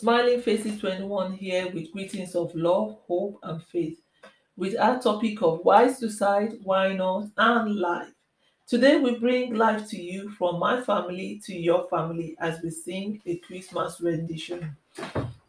Smiling 0.00 0.40
Faces 0.40 0.80
21 0.80 1.34
here 1.34 1.70
with 1.74 1.92
greetings 1.92 2.34
of 2.34 2.54
love, 2.54 2.96
hope, 3.06 3.38
and 3.42 3.62
faith. 3.64 4.00
With 4.56 4.74
our 4.80 4.98
topic 4.98 5.42
of 5.42 5.60
why 5.62 5.92
suicide, 5.92 6.54
why 6.62 6.94
not, 6.94 7.26
and 7.36 7.76
life. 7.76 8.08
Today 8.66 8.96
we 8.96 9.18
bring 9.18 9.52
life 9.52 9.86
to 9.90 10.00
you 10.00 10.30
from 10.38 10.58
my 10.58 10.80
family 10.80 11.38
to 11.44 11.54
your 11.54 11.86
family 11.90 12.34
as 12.40 12.62
we 12.62 12.70
sing 12.70 13.20
a 13.26 13.36
Christmas 13.40 14.00
rendition 14.00 14.74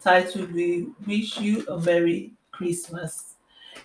titled 0.02 0.52
We 0.52 0.88
Wish 1.08 1.40
You 1.40 1.66
a 1.70 1.80
Merry 1.80 2.34
Christmas. 2.52 3.36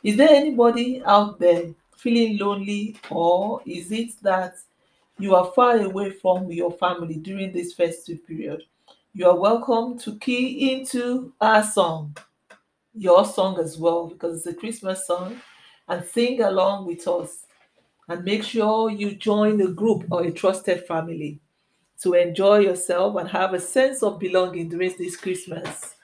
Is 0.03 0.17
there 0.17 0.30
anybody 0.30 1.01
out 1.05 1.39
there 1.39 1.73
feeling 1.96 2.39
lonely, 2.39 2.96
or 3.09 3.62
is 3.67 3.93
it 3.93 4.21
that 4.23 4.57
you 5.17 5.37
are 5.37 5.53
far 5.55 5.77
away 5.79 6.11
from 6.11 6.51
your 6.51 6.73
family 6.73 7.14
during 7.14 7.53
this 7.53 7.73
festive 7.73 8.27
period? 8.27 8.64
You 9.19 9.30
are 9.30 9.35
welcome 9.35 9.98
to 10.01 10.19
key 10.19 10.75
into 10.75 11.33
our 11.41 11.62
song, 11.62 12.15
your 12.93 13.25
song 13.25 13.59
as 13.59 13.79
well, 13.79 14.09
because 14.09 14.37
it's 14.37 14.47
a 14.47 14.61
Christmas 14.61 15.06
song, 15.06 15.41
and 15.89 16.05
sing 16.05 16.42
along 16.42 16.87
with 16.87 17.09
us. 17.09 17.47
And 18.09 18.23
make 18.27 18.45
sure 18.45 18.91
you 18.91 19.15
join 19.15 19.59
a 19.62 19.69
group 19.69 20.05
or 20.11 20.25
a 20.25 20.30
trusted 20.30 20.87
family 20.87 21.41
to 22.02 22.12
enjoy 22.12 22.59
yourself 22.59 23.16
and 23.16 23.27
have 23.30 23.55
a 23.55 23.59
sense 23.59 24.02
of 24.02 24.19
belonging 24.19 24.69
during 24.69 24.95
this 24.98 25.17
Christmas. 25.17 25.95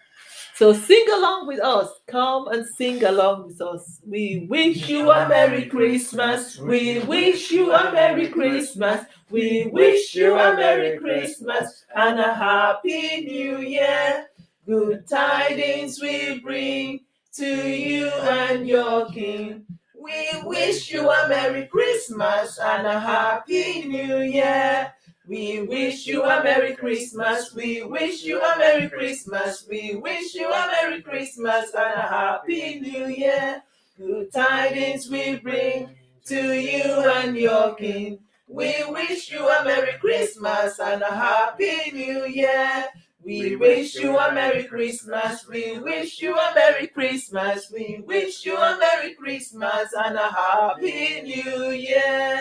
So 0.55 0.73
sing 0.74 1.05
along 1.15 1.47
with 1.47 1.61
us. 1.61 1.88
Come 2.06 2.48
and 2.48 2.66
sing 2.77 3.02
along 3.05 3.47
with 3.47 3.60
us. 3.60 4.01
We 4.06 4.47
wish 4.51 4.88
you 4.88 5.10
a 5.10 5.27
Merry 5.29 5.66
Christmas. 5.66 6.59
We 6.59 7.01
wish 7.01 7.51
you 7.51 7.73
a 7.73 7.91
Merry 7.91 8.29
Christmas. 8.29 9.07
We 9.30 9.70
wish 9.73 10.15
you 10.15 10.34
a 10.34 10.55
Merry 10.55 10.98
Christmas 10.98 11.84
and 11.96 12.20
a 12.20 12.34
Happy 12.34 13.23
New 13.23 13.59
Year. 13.60 14.27
Good 14.66 15.09
tidings 15.09 16.01
we 16.01 16.38
bring 16.41 17.01
to 17.37 17.46
you 17.46 18.09
and 18.09 18.68
your 18.68 19.10
King. 19.10 19.65
We 19.99 20.29
wish 20.45 20.93
you 20.93 21.09
a 21.09 21.29
Merry 21.29 21.66
Christmas 21.66 22.59
and 22.59 22.87
a 22.87 23.01
Happy 23.01 23.84
New 23.87 24.18
Year. 24.18 24.93
We 25.28 25.62
wish 25.62 26.06
you 26.09 26.24
a 26.24 26.42
Merry 26.42 26.74
Christmas. 26.74 27.54
We 27.54 27.84
wish 27.84 28.24
you 28.24 28.40
a 28.40 28.59
Merry 28.59 28.88
Christmas. 28.88 29.65
We 29.68 29.95
wish 29.95 30.34
you 30.34 30.48
a 30.48 30.66
Merry 30.66 31.01
Christmas 31.01 31.73
and 31.74 31.95
a 31.95 32.09
Happy 32.09 32.80
New 32.80 33.06
Year. 33.06 33.62
Good 33.96 34.32
tidings 34.32 35.09
we 35.09 35.37
bring 35.37 35.95
to 36.26 36.52
you 36.52 36.82
and 36.82 37.37
your 37.37 37.76
kin. 37.76 38.18
We 38.48 38.74
wish 38.88 39.30
you 39.30 39.48
a 39.48 39.65
Merry 39.65 39.93
Christmas 40.00 40.80
and 40.80 41.02
a 41.02 41.15
Happy 41.15 41.93
New 41.93 42.26
Year. 42.26 42.87
We 43.24 43.54
wish 43.54 43.95
you 43.95 44.18
a 44.18 44.34
Merry 44.34 44.65
Christmas. 44.65 45.46
We 45.46 45.78
wish 45.78 46.20
you 46.20 46.34
a 46.34 46.52
Merry 46.52 46.88
Christmas. 46.88 47.70
We 47.73 48.02
wish 48.04 48.45
you 48.45 48.56
a 48.56 48.76
Merry 48.76 49.15
Christmas 49.15 49.88
and 50.04 50.16
a 50.16 50.28
Happy 50.28 51.23
New 51.23 51.70
Year. 51.70 52.32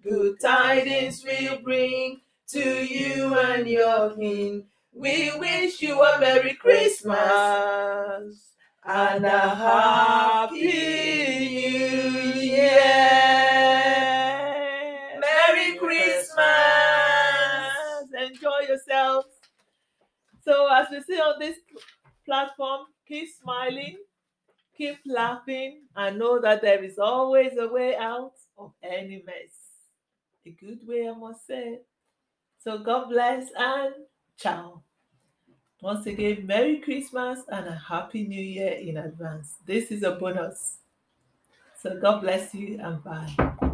Good 0.00 0.38
tidings 0.38 1.24
we 1.24 1.58
bring 1.64 2.20
to 2.50 2.60
you 2.60 3.34
and 3.36 3.68
your 3.68 4.14
King. 4.14 4.66
We 4.92 5.32
wish 5.36 5.82
you 5.82 6.00
a 6.00 6.20
Merry 6.20 6.54
Christmas 6.54 7.16
and 8.84 9.24
a 9.24 9.40
Happy 9.40 10.56
New 10.56 12.30
Year. 12.40 12.78
Merry 15.18 15.76
Christmas! 15.78 16.38
Enjoy 18.20 18.68
yourselves. 18.68 19.26
So, 20.44 20.72
as 20.72 20.86
we 20.92 21.02
see 21.02 21.20
on 21.20 21.40
this 21.40 21.58
platform, 22.24 22.86
keep 23.06 23.28
smiling, 23.42 23.98
keep 24.76 24.98
laughing, 25.04 25.80
and 25.96 26.20
know 26.20 26.40
that 26.40 26.62
there 26.62 26.84
is 26.84 27.00
always 27.00 27.58
a 27.58 27.66
way 27.66 27.96
out 27.96 28.34
of 28.56 28.72
any 28.84 29.24
mess 29.26 29.67
a 30.46 30.50
good 30.50 30.86
way, 30.86 31.08
I 31.08 31.14
must 31.14 31.46
say. 31.46 31.80
So 32.62 32.78
God 32.78 33.08
bless 33.08 33.48
and 33.56 33.94
ciao. 34.36 34.82
Once 35.80 36.06
again, 36.06 36.46
Merry 36.46 36.78
Christmas 36.80 37.40
and 37.48 37.66
a 37.66 37.74
Happy 37.74 38.26
New 38.26 38.42
Year 38.42 38.72
in 38.72 38.96
advance. 38.96 39.54
This 39.64 39.90
is 39.90 40.02
a 40.02 40.12
bonus. 40.12 40.78
So 41.80 41.98
God 42.00 42.22
bless 42.22 42.54
you 42.54 42.80
and 42.82 43.02
bye. 43.04 43.54